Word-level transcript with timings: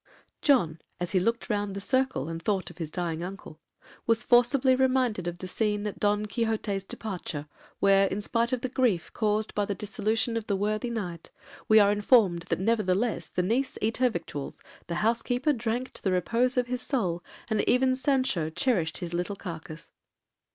John, 0.41 0.81
as 0.99 1.11
he 1.11 1.19
looked 1.19 1.47
round 1.47 1.75
the 1.75 1.79
circle, 1.79 2.27
and 2.27 2.41
thought 2.41 2.71
of 2.71 2.79
his 2.79 2.89
dying 2.89 3.21
uncle, 3.23 3.59
was 4.07 4.23
forcibly 4.23 4.75
reminded 4.75 5.27
of 5.27 5.37
the 5.37 5.47
scene 5.47 5.85
at 5.85 5.99
Don 5.99 6.25
Quixote's 6.25 6.83
departure, 6.83 7.45
where, 7.79 8.07
in 8.07 8.19
spite 8.19 8.51
of 8.51 8.61
the 8.61 8.67
grief 8.67 9.13
caused 9.13 9.53
by 9.53 9.63
the 9.65 9.75
dissolution 9.75 10.37
of 10.37 10.47
the 10.47 10.55
worthy 10.55 10.89
knight, 10.89 11.29
we 11.67 11.79
are 11.79 11.91
informed 11.91 12.45
that 12.49 12.59
'nevertheless 12.59 13.29
the 13.29 13.43
niece 13.43 13.77
eat 13.79 13.97
her 13.97 14.09
victuals, 14.09 14.59
the 14.87 14.95
housekeeper 15.05 15.53
drank 15.53 15.93
to 15.93 16.01
the 16.01 16.11
repose 16.11 16.57
of 16.57 16.65
his 16.65 16.81
soul, 16.81 17.23
and 17.47 17.61
even 17.69 17.95
Sancho 17.95 18.49
cherished 18.49 18.97
his 18.97 19.13
little 19.13 19.35
carcase.' 19.35 19.91